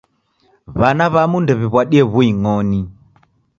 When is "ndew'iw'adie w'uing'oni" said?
1.43-2.79